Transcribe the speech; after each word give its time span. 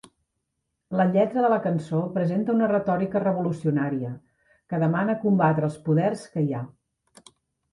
La 0.99 1.03
lletra 1.09 1.41
de 1.45 1.51
la 1.53 1.59
cançó 1.65 1.99
presenta 2.15 2.55
una 2.55 2.69
retòrica 2.71 3.21
revolucionària 3.25 4.09
que 4.73 4.81
demana 4.85 5.17
combatre 5.27 5.71
els 5.73 5.79
"poders 5.91 6.25
que 6.33 6.47
hi 6.49 6.55
ha". 6.55 6.65